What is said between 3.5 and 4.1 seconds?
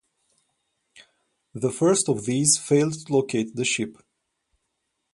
the ship.